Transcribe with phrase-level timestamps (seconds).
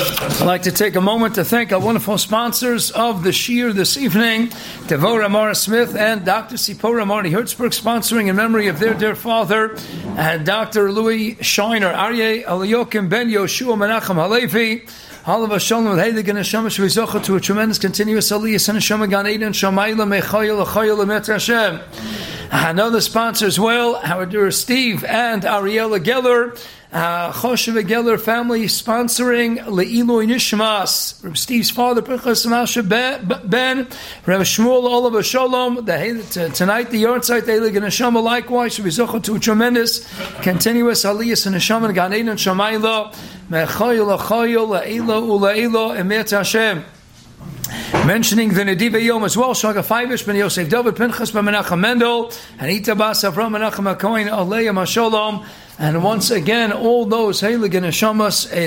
[0.00, 3.96] I'd like to take a moment to thank our wonderful sponsors of the Shir this
[3.96, 4.46] evening,
[4.86, 6.54] Devora Mara Smith and Dr.
[6.54, 9.78] Sipora Marty Hertzberg, sponsoring in memory of their dear father, uh,
[10.16, 10.92] and Dr.
[10.92, 14.86] Louis Shiner, Aryeh Aliyokim Ben Yoshua Menachem Halevi,
[15.24, 20.20] Halav Shalom with Heilig and to a tremendous continuous Aliyah and Hashem Gan Eden Shamayla
[20.20, 21.82] Mechayel Achayel Emet.
[22.52, 26.56] Another sponsor as well, our dear Steve and Ariella Geller,
[26.92, 34.84] uh, Choshev Geller family sponsoring Le'iloy Nishmas, from Steve's father, Pinchas Masha Ben, Rav Shmuel
[34.84, 39.38] Oliver Shalom, the, tonight the Yortzeit Eilig and Neshama likewise should be zochah to a
[39.38, 40.06] tremendous,
[40.42, 43.14] continuous Aliyah and Neshama and Gan Eden Shamayla,
[43.50, 46.84] Mechoyel Achoyel Le'ilo Ule'ilo Emet Hashem.
[47.92, 52.32] Mentioning the Nediva Yom as well, Shaga Faivish ben Yosef David Pinchas ben Menachem Mendel,
[52.58, 55.46] and Itabas Avram Menachem HaKoin Aleya Masholom,
[55.78, 57.90] and once again, all those Heilig and in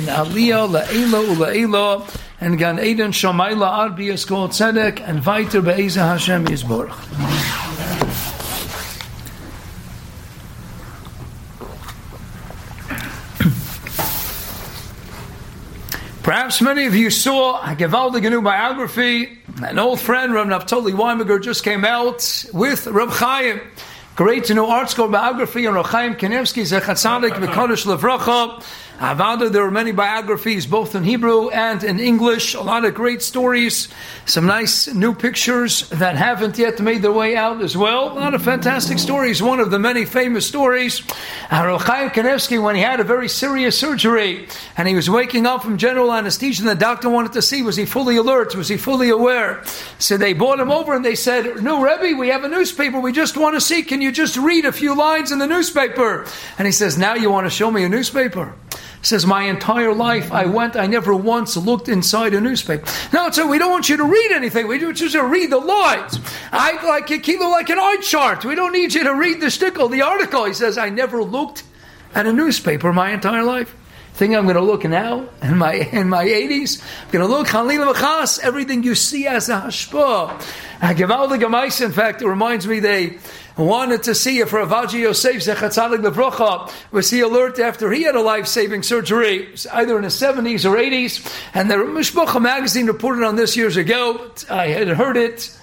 [0.05, 7.60] Aliyah, La'ela, Ula'ela, and Gan Eden, Shamayla, Arbi, Eskol Tzedek, and Vaiter Be'eza Hashem Yisborach.
[16.32, 19.37] Perhaps many of you saw a Gevaldig new biography.
[19.62, 23.60] An old friend, Rav Naftali Weimager, just came out with Rav Chaim.
[24.15, 28.63] Great to know art school biography on Rav Chaim Kanevsky, Zechatzadik, Mekadosh Levracha.
[29.02, 32.54] Avada, there are many biographies, both in Hebrew and in English.
[32.54, 33.88] A lot of great stories,
[34.27, 38.12] some nice new pictures that haven't yet made their way out as well.
[38.12, 39.41] A lot of fantastic stories.
[39.41, 40.99] One of the many famous stories,
[41.49, 45.77] Chaim Kanevsky, when he had a very serious surgery and he was waking up from
[45.79, 49.10] general anesthesia, and the doctor wanted to see was he fully alert, was he fully
[49.10, 49.63] aware.
[49.98, 52.99] So they brought him over and they said, "No, Rebbe, we have a newspaper.
[52.99, 53.82] We just want to see.
[53.82, 56.27] Can you just read a few lines in the newspaper?"
[56.60, 58.54] And he says, "Now you want to show me a newspaper."
[59.02, 62.85] Says, My entire life I went, I never once looked inside a newspaper.
[63.13, 64.68] No, so we don't want you to read anything.
[64.68, 66.19] We just want you to read the lines.
[66.52, 68.46] I like a kilo like an eye chart.
[68.46, 70.45] We don't need you to read the stickle, the article.
[70.45, 71.63] He says, I never looked
[72.13, 73.75] at a newspaper my entire life.
[74.13, 76.83] Think I'm going to look now in my in my 80s.
[77.05, 80.39] I'm going to look Halil Machas, everything you see as a hashpah.
[81.81, 83.17] In fact, it reminds me they
[83.57, 88.22] wanted to see if Ravaji Yosef Zechatzadik Levrocha was he alert after he had a
[88.22, 91.45] life-saving surgery, either in the 70s or 80s.
[91.53, 94.31] And the Mishpacha magazine reported on this years ago.
[94.49, 95.55] I had heard it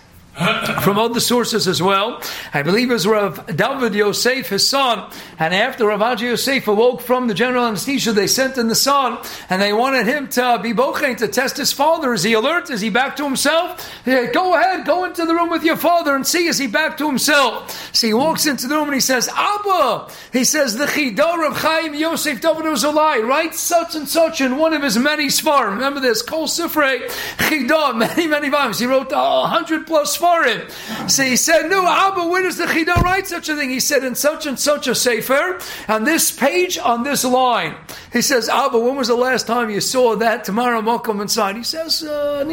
[0.83, 2.23] from other sources as well.
[2.55, 7.01] I believe it was Rav David Yosef, his son, and after Rav Haji Yosef awoke
[7.03, 9.19] from the general anesthesia, they sent in the son,
[9.51, 12.13] and they wanted him to be bochein to test his father.
[12.15, 12.71] Is he alert?
[12.71, 13.81] Is he back to himself?
[14.05, 16.97] Said, go ahead, go into the room with your father and see is he back
[16.99, 17.95] to himself.
[17.95, 20.11] So he walks into the room and he says, Abba!
[20.33, 23.55] He says, the Chidor of Chaim Yosef David Azulai, right?
[23.55, 25.75] Such and such in one of his many svarim.
[25.75, 28.79] Remember this, Kol Sifrei Chidor, many, many volumes.
[28.79, 31.09] He wrote a hundred plus for.
[31.09, 33.71] So he said, No, Abba, where does the Chida write such a thing?
[33.71, 35.59] He said, In such and such a Sefer,
[35.89, 37.75] on this page, on this line.
[38.13, 41.57] He says, Abba, when was the last time you saw that tomorrow Mokum inside?
[41.57, 42.45] He says, uh,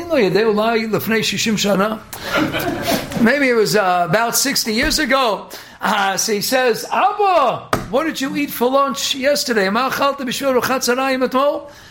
[3.22, 5.50] Maybe it was uh, about 60 years ago.
[5.82, 9.70] Uh, so he says, Abba, what did you eat for lunch yesterday?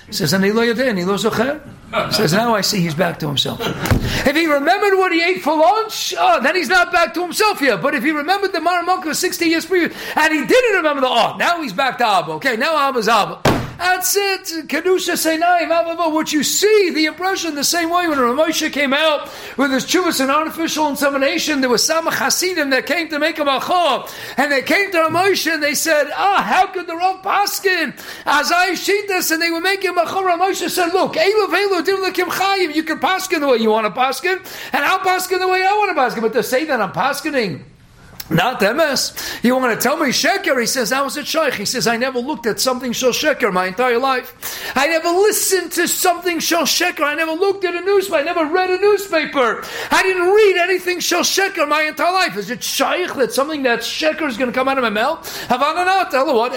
[0.07, 0.41] He says, lo
[1.17, 1.61] zocher.
[2.13, 3.61] Says, now I see he's back to himself.
[3.63, 7.61] If he remembered what he ate for lunch, oh, then he's not back to himself
[7.61, 7.81] yet.
[7.81, 11.09] But if he remembered the Maramok was 60 years previous, and he didn't remember the,
[11.09, 12.33] oh, now he's back to Abba.
[12.33, 13.41] Okay, now Abba's Abba.
[13.79, 14.69] That's it.
[14.69, 15.69] Kedusha Seinai,
[16.13, 20.21] what you see, the impression, the same way when Ramosha came out with his chuvas
[20.21, 24.63] and artificial insemination, there was some Hasidim that came to make a machor, and they
[24.63, 27.95] came to Ramosha and they said, ah, how could the Rav Paskin,
[28.27, 32.75] as I this, and they were making machor, Ramosha said, look, Elu Velu Dimlakim Chayim,
[32.75, 34.39] you can paskin the way you want to paskin,
[34.73, 37.63] and I'll paskin the way I want to paskin, but to say that I'm paskining,
[38.31, 39.13] not MS.
[39.43, 40.59] You want to tell me sheker?
[40.59, 41.55] He says, I was a shaykh.
[41.55, 44.63] He says, I never looked at something shel sheker my entire life.
[44.75, 47.05] I never listened to something shel sheker.
[47.05, 48.21] I never looked at a newspaper.
[48.21, 49.65] I never read a newspaper.
[49.91, 52.37] I didn't read anything shel sheker my entire life.
[52.37, 55.47] Is it shaykh that something that sheker is going to come out of my mouth?
[55.49, 56.11] Havana not.
[56.11, 56.53] Tell what?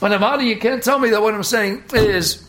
[0.00, 2.48] But Havana, you can't tell me that what I'm saying is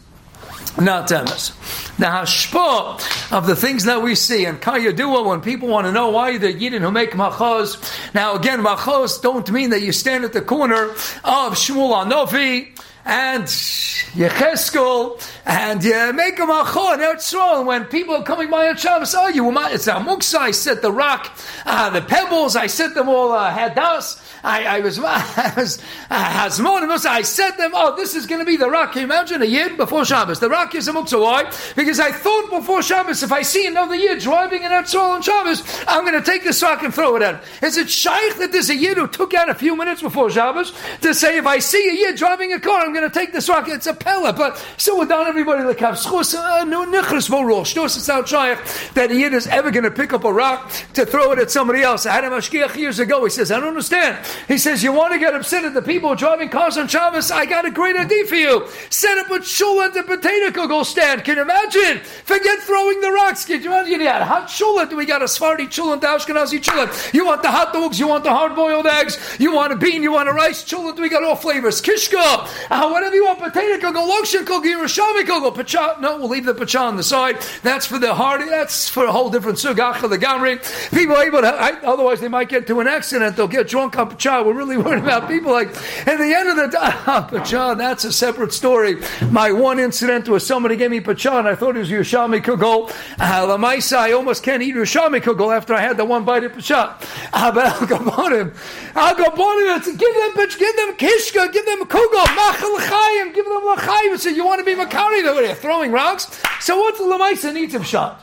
[0.79, 1.51] not temes.
[1.97, 6.09] The hashpah of the things that we see and kayadua when people want to know
[6.09, 7.77] why the yidden who make machos.
[8.13, 13.43] Now again, machos don't mean that you stand at the corner of Shmuel Anovi and
[13.43, 19.27] Yecheskel, and you make a Eretz and when people are coming by on Shabbos, oh,
[19.27, 23.33] you it's a muksa, I set the rock, uh, the pebbles, I set them all
[23.33, 24.99] uh, hadas, I, I was,
[26.87, 28.93] was, I said them, oh, this is going to be the rock.
[28.93, 30.39] Can you imagine a yid before Shabbos?
[30.39, 31.21] The rock is a muktzah.
[31.21, 31.51] Why?
[31.75, 35.63] Because I thought before Shabbos, if I see another year driving an Etzol on Shabbos,
[35.87, 37.41] I'm going to take this rock and throw it at him.
[37.61, 40.73] Is it shaykh that there's a yid who took out a few minutes before Shabbos
[41.01, 43.47] to say, if I see a year driving a car, I'm going to take this
[43.47, 43.67] rock?
[43.69, 44.33] It's a pella.
[44.33, 47.29] But so we're done, everybody, like, uh, no, nichras,
[47.95, 48.59] it's not shaykh
[48.93, 51.49] that a yid is ever going to pick up a rock to throw it at
[51.49, 52.05] somebody else.
[52.05, 53.23] I had a mashgiach years ago.
[53.23, 54.25] He says, I don't understand.
[54.47, 57.31] He says, you want to get upset at the people driving cars on Shabbos?
[57.31, 58.67] I got a great idea for you.
[58.89, 61.23] Set up a shul at the potato kugel stand.
[61.23, 61.99] Can you imagine?
[61.99, 63.45] Forget throwing the rocks.
[63.45, 63.91] Can you imagine?
[63.91, 64.95] You got hot chulat.
[64.95, 67.13] We got a Sephardi chulat, the Ashkenazi chulat.
[67.13, 67.99] You want the hot dogs?
[67.99, 69.17] You want the hard boiled eggs?
[69.39, 70.03] You want a bean?
[70.03, 70.99] You want a rice chulat?
[70.99, 71.81] We got all flavors.
[71.81, 73.39] Kishka, uh, whatever you want.
[73.39, 75.97] Potato kugel, lokshin kugel, Yerushalmi kugel, pacha.
[75.99, 77.41] No, we'll leave the pacha on the side.
[77.61, 78.45] That's for the hardy.
[78.45, 80.59] That's for a whole different sugacha, the gamri.
[80.91, 81.47] People able to.
[81.47, 83.35] I, otherwise, they might get to an accident.
[83.35, 84.43] They'll get drunk on pacha.
[84.43, 85.69] We're really worried about people like.
[86.07, 87.75] At the end of the day, pacha.
[87.77, 89.01] That's a separate story.
[89.29, 92.89] My one incident was somebody gave me pacha, and I thought it was Yerushalmi kugel.
[93.19, 96.53] Uh, Lamaisa, I almost can't eat Yerushalmi kugel after I had the one bite of
[96.53, 96.97] pacha.
[97.33, 98.53] Uh, but I'll go on him.
[98.95, 99.97] I'll go on him.
[99.97, 104.19] Give them, give them kishka, give them kugel, machal chayim, give them lachayim.
[104.19, 105.23] So you want to be makari?
[105.23, 106.39] They're throwing rocks.
[106.59, 108.22] So what's the Lamaisa needs him shot?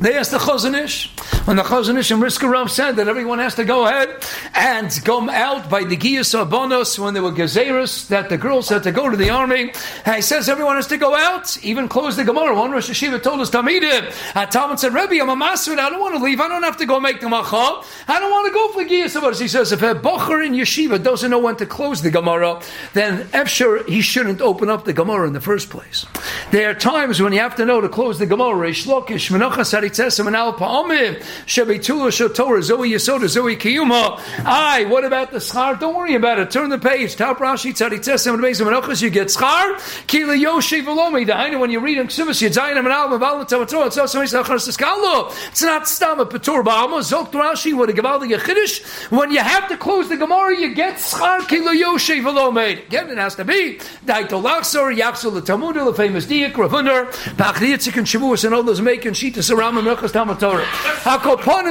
[0.00, 1.10] They asked the Chazon Ish,
[1.44, 4.24] when the Chazon Ish and Brisker Rav said that everyone has to go ahead
[4.54, 8.82] and come out by the Giyas Abonos when they were Gezeris, that the girls had
[8.84, 9.74] to go to the army.
[10.06, 12.54] And he says everyone has to go out, even close the Gemara.
[12.54, 14.50] One Rosh Hashiva told us, Tamidim.
[14.50, 16.40] Talmud said, Rebbe, I'm a master, I don't want to leave.
[16.40, 17.82] I don't have to go make the Macha.
[18.08, 19.38] I don't want to go for Giyas Abonos.
[19.38, 22.62] He says, if a Bocher in Yeshiva doesn't know when to close the Gemara,
[22.94, 26.06] then Efsher, he shouldn't open up the Gemara in the first place.
[26.52, 28.70] There are times when you have to know to close the Gemara.
[28.70, 34.20] Menachas Tzesim and Al Pa'amim, Shebetula Shotorah, Zoe Yasoda, Zoe Kiyuma.
[34.44, 35.78] Aye, what about the schar?
[35.78, 36.50] Don't worry about it.
[36.50, 37.16] Turn the page.
[37.16, 40.06] Top Rashi, Tzaditzesim, and Bezim and you get schar.
[40.06, 43.86] Kila Yoshi Velomi, the Hainu, when you read in Ksubas, Yedzayin and Al Maval, Tavator,
[43.86, 45.30] it's also Mesa Achar Siskalo.
[45.48, 49.10] It's not Stama Patur Ba'ama, Zok Rashi, what a Gavaldi Yechidish.
[49.10, 52.86] When you have to close the Gemara, you get schar, Kila Yoshi Velomi.
[52.86, 53.78] Again, it has to be.
[54.04, 58.80] Daito Lachsor, Yaxel, the Talmud, the famous Diak, Ravunder, Pachrietzik, and Shavuos, and all those
[58.80, 60.66] making Shita Saram and Menachas Talmud Torah.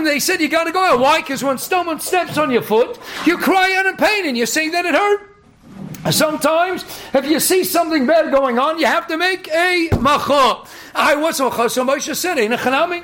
[0.03, 0.99] They said you got to go out.
[0.99, 1.21] Why?
[1.21, 4.69] Because when someone steps on your foot, you cry out in pain and you say
[4.69, 5.25] that it hurt.
[6.11, 10.63] Sometimes, if you see something bad going on, you have to make a macha.
[10.95, 13.03] I was so Moshe said, "In a chanami."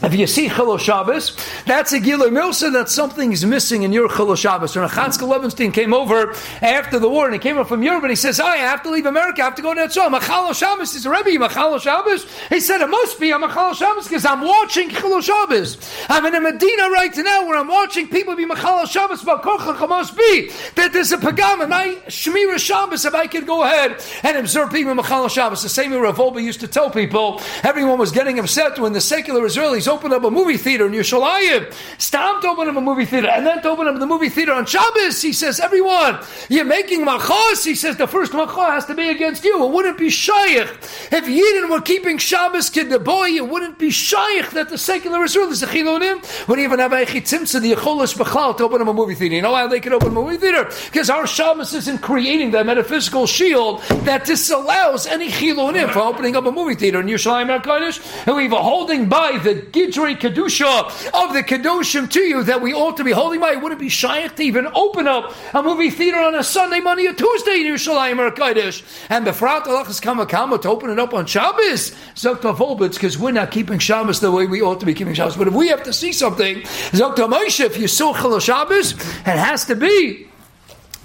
[0.00, 1.36] If you see Chilo Shabbos,
[1.66, 4.76] that's a Gilur Milsa that something is missing in your Chilo Shabbos.
[4.76, 8.10] When Chatzke Levenstein came over after the war and he came up from Europe and
[8.10, 10.16] he says, I have to leave America, I have to go to Etzol.
[10.16, 12.26] Machalo Shabbos is Rebbe, Machalo Shabbos.
[12.48, 15.76] He said, it must be a Machalo Shabbos because I'm watching Chilo Shabbos.
[16.08, 19.88] I'm in a Medina right now where I'm watching people be Machalo Shabbos, but Kochach
[19.88, 24.00] must be that there's a Pagam in my Shemira Shabbos if I could go ahead
[24.22, 25.64] and observe people Machalo Shabbos.
[25.64, 29.00] The same way Rav Wolbe used to tell people, everyone was getting upset when the
[29.00, 31.72] secular Israelis opened up a movie theater in Yerushalayim.
[31.98, 34.52] Stop to open up a movie theater and then to open up the movie theater
[34.52, 35.20] on Shabbos.
[35.22, 37.64] He says, everyone, you're making machos.
[37.64, 39.64] He says the first machos has to be against you.
[39.64, 40.68] It wouldn't be shaykh.
[41.10, 45.24] If Yidden were keeping Shabbos kid the boy, it wouldn't be shaykh that the secular
[45.24, 46.48] Israel is a chilonim.
[46.48, 49.34] Would even have a chitzimtza, the yecholos b'chlal, to open up a movie theater.
[49.34, 50.64] You know why they could open a movie theater?
[50.86, 56.46] Because our Shabbos isn't creating that metaphysical shield that disallows any chilonim for opening up
[56.46, 58.26] a movie theater in Yerushalayim HaKadosh.
[58.26, 62.74] And we've a holding by the Gidrei Kedusha of the Kedushim to you that we
[62.74, 63.52] ought to be holding by.
[63.52, 67.06] It wouldn't be shaykh to even open up a movie theater on a Sunday, Monday,
[67.06, 68.82] or Tuesday in Yerushalayim or Kaddish.
[69.08, 71.92] And the Frat Alachas Kamakama to open it up on Shabbos.
[72.14, 75.36] Zokta Volbitz, because we're not keeping Shabbos the way we ought to be keeping Shabbos.
[75.36, 79.26] But if we have to see something, Zokta Moshe, if you saw Chal Shabbos, it
[79.26, 80.28] has to be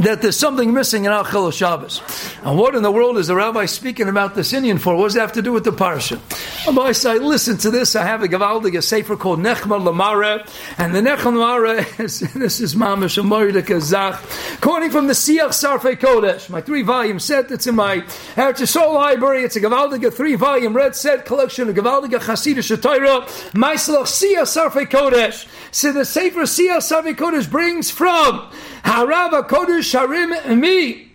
[0.03, 2.01] that there's something missing in Chil Shabbos.
[2.43, 4.95] And what in the world is the rabbi speaking about this Indian for?
[4.95, 6.19] What does that have to do with the parsha?
[6.67, 7.95] I say, listen to this.
[7.95, 12.59] I have a Gavaldig, a sefer called Nechma Lamara, and the Nechma Lamara is, this
[12.59, 14.21] is Mamash Amoydik Zach,
[14.59, 17.99] quoting from the Siach Sarfei Kodesh, my three volume set that's in my
[18.35, 19.43] Eretz library.
[19.43, 24.85] It's a Gavaldig, three volume red set collection of Gavaldig, Chasidish Shatayra, Maislach Siach Sarfei
[24.85, 25.47] Kodesh.
[25.71, 28.49] So the sefer Siach Sarfei Kodesh brings from
[28.83, 31.11] Harava Kodesh Harim Mi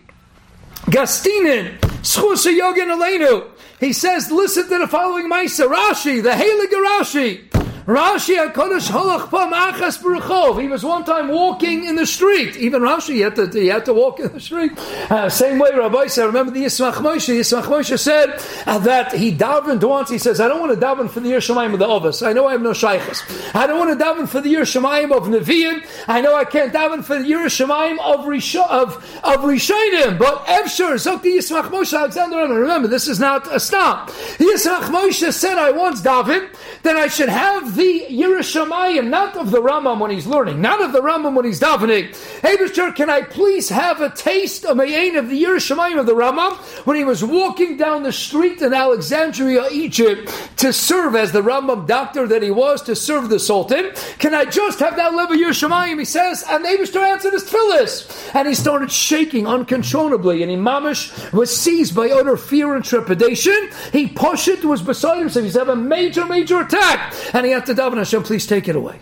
[0.86, 3.44] Gastinin Schusa Yogin Aleinu.
[3.80, 7.47] He says, listen to the following Maisa Rashi, the Heilige Rashi.
[7.88, 10.60] Rashi HaKadosh Holach Pam Achas.
[10.60, 12.54] He was one time walking in the street.
[12.56, 14.78] Even Rashi, he had to, he had to walk in the street.
[15.10, 17.34] Uh, same way, Rabbi said, remember the Yismach Moshe.
[17.34, 20.10] Yismach Moshe said uh, that he davened once.
[20.10, 22.20] He says, I don't want to daven for the Yer Shemaim of the Ovis.
[22.20, 23.24] I know I have no Shaykhs.
[23.54, 25.82] I don't want to daven for the Yer Shemaim of Nevi'im.
[26.06, 30.18] I know I can't daven for the Yer Shemaim of Risho, of, of Rishayim.
[30.18, 34.10] But Efshar, Zokti Yismach Moshe Alexander, remember, this is not a stop.
[34.36, 36.50] Yismach Moshe said, I once davened
[36.82, 40.92] that I should have the Yerushalayim, not of the Rambam when he's learning, not of
[40.92, 42.08] the Rambam when he's davening.
[42.42, 42.94] Hey, Mr.
[42.94, 46.96] can I please have a taste of Mayin of the Yerushalayim of the Rambam when
[46.96, 52.26] he was walking down the street in Alexandria, Egypt, to serve as the Rambam doctor
[52.26, 53.92] that he was, to serve the Sultan?
[54.18, 56.00] Can I just have that level Yerushalayim?
[56.00, 57.00] He says, and Mr.
[57.00, 58.34] answered his tefillis.
[58.34, 63.70] And he started shaking uncontrollably, and he mamish was seized by utter fear and trepidation.
[63.92, 65.44] He pushed it, was beside himself.
[65.44, 67.14] He's having a major, major attack.
[67.32, 68.98] And he had to daven Hashem, please take it away.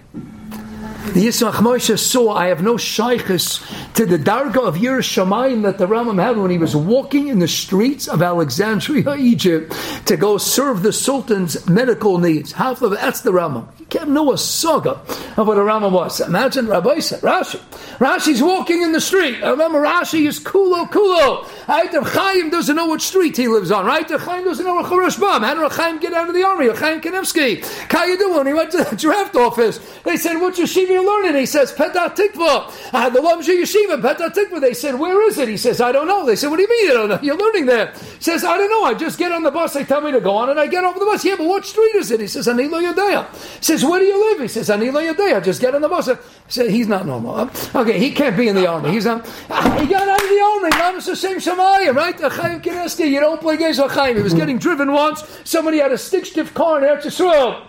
[1.06, 5.86] The Yismach Moshe saw, I have no shaykhis to the darga of Yerushalayim that the
[5.86, 9.74] Rambam had when he was walking in the streets of Alexandria, Egypt,
[10.06, 12.52] to go serve the Sultan's medical needs.
[12.52, 13.66] Half of that's the Rambam.
[13.78, 15.00] He can't know a saga
[15.38, 16.20] of what a Rambam was.
[16.20, 17.60] Imagine Rabbi said, Rashi.
[17.98, 19.42] Rashi's walking in the street.
[19.42, 21.48] I remember Rashi is kulo kulo.
[21.68, 21.90] Right?
[21.92, 24.06] Chaim doesn't know what street he lives on, right?
[24.10, 25.42] Chaim doesn't know what Chorosh Bam.
[25.42, 26.68] How did Chaim get out of the army?
[26.68, 27.62] Chaim Kanevsky.
[27.88, 31.38] Kayadu, when he went to the draft office, they said, What's your shiva you learning?
[31.38, 32.92] He says, Petah Tikva.
[32.92, 34.60] Uh, the Lomza Yeshiva, Petah Tikva.
[34.60, 35.48] They said, Where is it?
[35.48, 36.24] He says, I don't know.
[36.24, 37.18] They said, What do you mean you don't know?
[37.22, 37.92] You're learning there.
[37.92, 38.84] He says, I don't know.
[38.84, 39.74] I just get on the bus.
[39.74, 41.24] They tell me to go on, and I get off the bus.
[41.24, 42.20] Yeah, but what street is it?
[42.20, 43.28] He says, Anilo Yodea.
[43.58, 44.40] He says, Where do you live?
[44.40, 45.44] He says, Anilo Yodea.
[45.44, 46.06] Just get on the bus.
[46.06, 46.14] He
[46.48, 47.50] said, He's not normal.
[47.74, 48.90] Okay, he can't be in the army.
[48.90, 49.26] He's not.
[49.26, 50.68] He got out of the army.
[50.70, 52.18] Not the same Shemayim, right?
[52.18, 53.10] Chaim Kanevsky.
[53.10, 54.16] You don't play games with Chaim.
[54.16, 55.24] He was getting driven once.
[55.44, 57.66] Somebody had a stick stiff car in Eretz Yisrael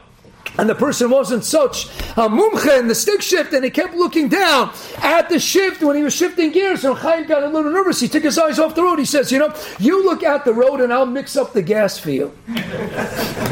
[0.58, 1.86] and the person wasn't such
[2.18, 5.96] a mumche in the stick shift, and he kept looking down at the shift when
[5.96, 6.84] he was shifting gears.
[6.84, 8.00] And Chaim got a little nervous.
[8.00, 9.00] He took his eyes off the road.
[9.00, 11.98] He says, "You know, you look at the road, and I'll mix up the gas
[11.98, 12.32] for you.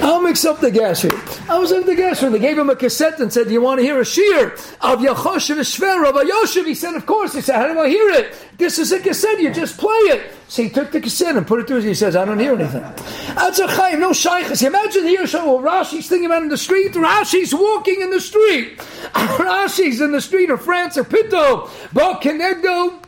[0.01, 2.33] I'll mix up the gas for you." I was in the gas room.
[2.33, 5.00] They gave him a cassette and said, "Do you want to hear a shear of
[5.00, 8.09] Yachosh and Shver of Yoshev?" He said, "Of course." He said, "How do I hear
[8.09, 9.39] it?" This is a cassette.
[9.39, 10.31] You just play it.
[10.47, 11.81] So he took the cassette and put it through.
[11.81, 12.83] He says, "I don't hear anything."
[13.35, 14.62] That's a chaim, no shaykhs.
[14.63, 16.95] Imagine here, so Rashi's thinking about in the street.
[16.96, 18.78] Rashi's walking in the street.
[19.14, 23.02] Rashi's in the street of France or Pito, Bo Kenegdo.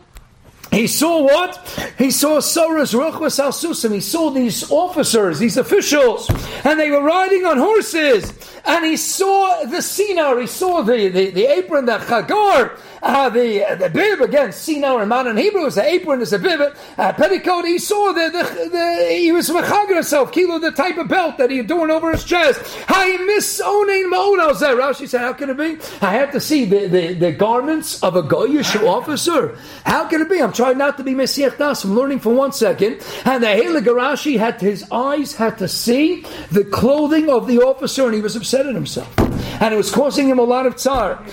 [0.71, 1.57] He saw what?
[1.97, 3.93] He saw Soras Ruchwas Al Susim.
[3.93, 6.29] He saw these officers, these officials,
[6.63, 8.33] and they were riding on horses.
[8.65, 13.77] And he saw the sinar, he saw the, the, the apron, the chagar, uh, the
[13.79, 17.65] the bib again, sinar in modern Hebrew is the apron, is a bib, uh, petticoat.
[17.65, 21.49] He saw the, the, the he was mechager himself, kilo the type of belt that
[21.49, 22.61] he adorned over his chest.
[22.87, 25.77] I miss owning ma'onal Rashi said, how can it be?
[26.01, 29.57] I have to see the, the, the garments of a goyish officer.
[29.85, 30.41] How can it be?
[30.41, 31.83] I'm trying not to be mesiach das.
[31.83, 33.01] I'm learning for one second.
[33.25, 38.05] And the Hele Garashi had his eyes had to see the clothing of the officer,
[38.05, 39.07] and he was upset at himself,
[39.59, 41.23] and it was causing him a lot of tsar.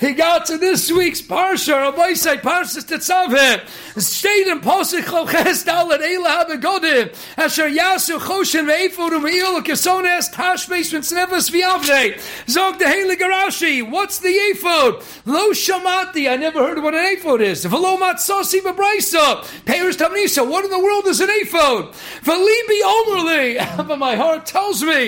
[0.00, 5.98] He got to this week's Parsha, Rabbi say Parsha Tetzaveh, stayed in Posich Choches Dalet
[5.98, 13.90] Eila Habegodim, Asher Yasu Choshen Ve'efod U'Me'il Kesones Tashbeis V'Tzneves V'Yavnei, Zog the Heilig Rashi,
[13.90, 15.04] what's the ephod?
[15.26, 17.66] Lo Shamati, I never heard what an ephod is.
[17.66, 21.92] V'lo Matzosi V'Braisa, Peiris Tamnisa, what in the world is an ephod?
[22.22, 24.99] V'libi Omerli, but my heart tells me,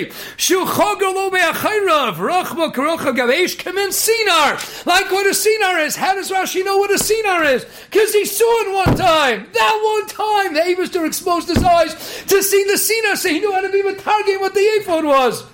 [1.31, 5.95] Me'achayrav, Rachma Gavesh Sinar, like what a sinar is.
[5.95, 7.65] How does Rashi know what a sinar is?
[7.89, 9.47] Because he saw it one time.
[9.53, 11.93] That one time, the Abister exposed his eyes
[12.25, 15.05] to see the sinar, so he knew how to be with target what the ephod
[15.05, 15.52] was.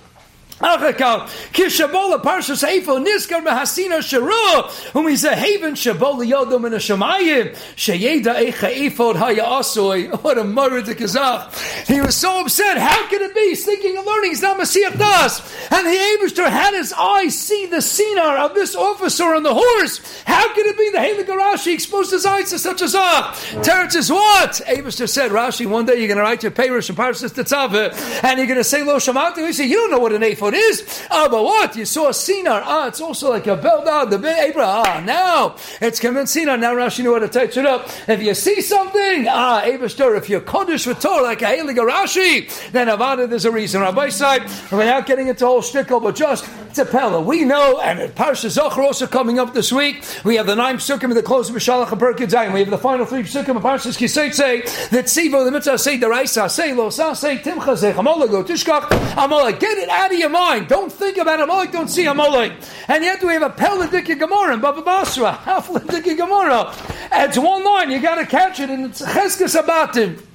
[0.60, 6.76] Achakal, Kishabola Parshas Eifo Niskar Mahasina Shara, whom he's a haven Shabola Yodom in a
[6.76, 10.10] Shemayim, Sheyeda Eicha Eifod Haya Asoy.
[10.30, 11.86] What a murder to Kazakh.
[11.86, 12.76] He was so upset.
[12.76, 13.40] How can it be?
[13.48, 14.30] He's thinking of learning.
[14.30, 15.40] He's not Messiah Das.
[15.70, 20.22] And the Abishter had his eyes see the sinar of this officer on the horse.
[20.24, 20.90] How can it be?
[20.90, 23.34] The Halak Rashi exposed his eyes to such a Zach.
[23.64, 24.60] Teretz is what?
[24.66, 28.38] Abishter said, Rashi, one day you're going to write your Parish and Parshas Tetzaveh, and
[28.38, 29.46] you're going to say Lo Shamatu.
[29.46, 31.06] He said, You don't know what an Eifod what is.
[31.10, 31.76] Ah, but what?
[31.76, 32.62] You saw sinar.
[32.64, 33.84] Ah, it's also like a belt.
[33.86, 34.84] Ah, the Abraham.
[34.86, 36.58] Ah, now it's coming sinar.
[36.58, 37.88] Now Rashi knew how to touch it up.
[38.08, 42.70] If you see something, ah, Abishter, if you're Kodesh with Torah, like a Helig Rashi,
[42.72, 43.80] then Avada, there's a reason.
[43.80, 44.42] Rabbi side,
[44.72, 47.20] without getting into whole shtickle, but just It's a Pella.
[47.20, 50.04] We know, and Parsha Zohar also coming up this week.
[50.22, 52.52] We have the nine psukim of the close of Mishalach and Perkid Zion.
[52.52, 54.60] We have the final three psukim of Parshas Kisei say
[54.90, 59.58] that Sivo the mitzvah say deraisa say lo sa say timcha say go tishkach Amalek.
[59.58, 60.68] Get it out of your mind.
[60.68, 61.72] Don't think about Amalek.
[61.72, 62.52] Don't see Amalek.
[62.86, 65.32] And yet we have a Pella Dikki Gemara in Baba Basra.
[65.44, 66.72] Half Dikki Gemara.
[67.10, 67.90] It's one line.
[67.90, 70.29] You got to catch it, and it's Cheskes Abatim.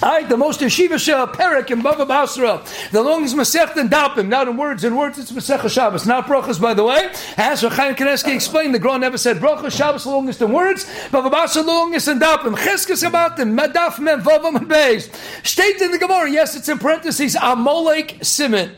[0.00, 2.62] I, the most yeshiva shel perik in Bava Basra,
[2.92, 6.60] the longest Masech and Dapim, not in words, in words it's Masech Shabbos, not brachas,
[6.60, 7.10] by the way.
[7.36, 11.30] As Chaim Kanevsky explained, the Gron never said brachas Shabbos the longest in words, Bava
[11.32, 12.56] Basra the longest in Dapim.
[12.56, 15.12] Cheskes Abatim, Madaf Mem Vavam Beis.
[15.44, 18.70] State in the Gemara, yes, it's in parentheses, Amolek Simon.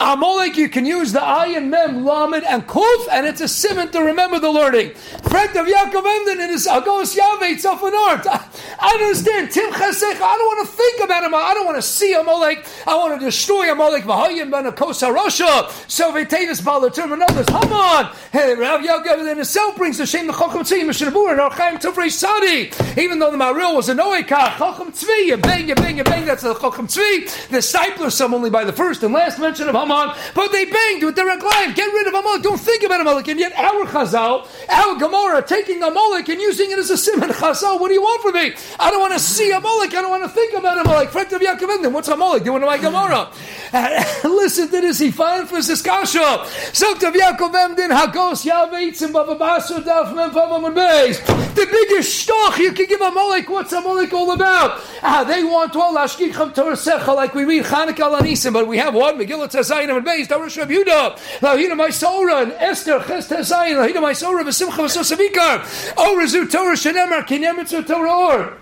[0.00, 4.00] Amalek, you can use the ayin, mem, lamed, and kuf, and it's a simon to
[4.00, 4.94] remember the learning.
[4.94, 8.26] Friend of Yaakov Emden in his Agos Yaveh Tzafanart.
[8.26, 9.50] I don't understand.
[9.50, 11.34] Tim Chesech, I don't want to think about him.
[11.34, 12.66] I don't want to see Amalek.
[12.86, 14.04] I want to destroy Amalek.
[14.04, 15.68] V'hayim ben Akosa Russia.
[15.88, 17.46] So Vetavis Balatum and others.
[17.46, 18.14] Come on.
[18.32, 22.10] Hey, Rav Yaakov Emden himself brings the shame the Chacham Tzvi, Mishnabur, and Archaim Tufrei
[22.10, 22.72] Sadi.
[23.00, 26.24] Even though the Maril was a Noekach, Chacham Tzvi, you bang, you bang, you bang,
[26.24, 27.48] that's the Chacham Tzvi.
[27.48, 31.04] The Steipler, some only by the first and last mention of Haman, but they banged
[31.04, 31.74] with their Raglayim.
[31.74, 32.42] Get rid of Amalek.
[32.42, 33.28] Don't think about Amalek.
[33.28, 37.80] And yet our Chazal, our Gemara, taking Amalek and using it as a simon Chazal.
[37.80, 38.54] What do you want from me?
[38.78, 39.94] I don't want to see Amalek.
[39.94, 41.10] I don't want to think about Amalek.
[41.10, 43.30] Friend of Yaakov What's Amalek doing to my Gemara?
[44.24, 44.98] listen to this.
[44.98, 46.46] He finds for this kasha.
[46.72, 51.24] So to Yaakov Emden, Hagos Yavitzim Baba Basra Daf Mem Pavam Beis.
[51.54, 53.48] The biggest stoch you can give Amalek.
[53.48, 54.80] What's Amalek all about?
[55.02, 58.78] Ah, they want to all Ashkicham Torah Secha like we read Chanukah Lanisim, but we
[58.78, 60.28] have one Megillah Tzayin and Beis.
[60.28, 61.16] Torah Shab Yudah.
[61.40, 63.76] Lahina and Esther Ches Tzayin.
[63.76, 65.94] Lahina Maisora V'Simcha V'Sosavikar.
[65.96, 68.61] Oh, Rezu Torah Shenemar Kinemitzu Torah Or.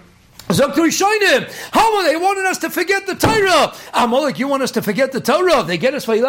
[0.50, 3.72] How they wanted us to forget the Torah.
[3.94, 5.62] Amalek, you want us to forget the Torah.
[5.62, 6.24] They get us and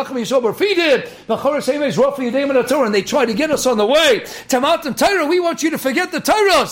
[2.93, 4.19] they try to get us on the way.
[4.47, 6.67] Tamat and Torah, we want you to forget the Torah.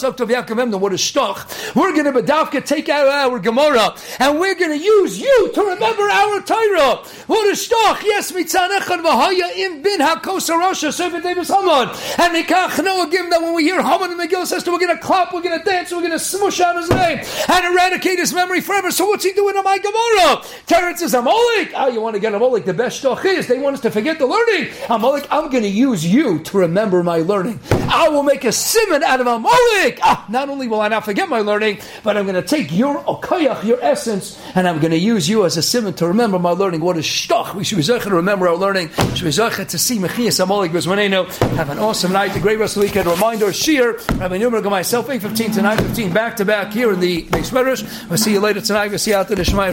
[0.80, 1.50] What is stoch.
[1.76, 5.62] We're going to bedavka take out our Gemara, and we're going to use you to
[5.62, 6.98] remember our Torah.
[7.28, 8.04] What is stoch?
[8.04, 11.90] Yes, mitzanechad v'haya im bin hakosa rosha servant Davis Haman.
[12.20, 15.34] And Mikach Noah them when we hear Haman and Megillah says, we're going to clap,
[15.34, 18.62] we're going to dance, we're going to smush out his name and eradicate his memory
[18.62, 18.92] forever.
[18.92, 20.44] So what's he doing in my Gemara?
[20.66, 21.72] Terence says, Amalek.
[21.76, 22.66] Oh, you want to get Amalek?
[22.66, 24.72] The best is they want us to forget the learning.
[24.90, 27.60] Amalek, I'm going to use you to remember my learning.
[27.72, 30.00] I will make a simon out of Amalek.
[30.04, 33.04] Ah, not only will I not forget my learning, but I'm going to take your
[33.04, 36.52] okayach, your essence, and I'm going to use you as a simon to remember my
[36.52, 36.82] learning.
[36.82, 37.56] What is stoch?
[37.56, 38.90] We should be to remember our learning.
[38.98, 40.72] We should be to see Mechias Amalek.
[40.72, 42.34] Have an awesome night.
[42.34, 43.08] The great rest of the weekend.
[43.08, 47.38] Reminder, Shir, Rabbi Newman, myself, 8.15 to 9.15, back to back here in the, the
[48.10, 48.90] We'll see you later tonight.
[48.90, 49.72] We'll see you out there the Shemai.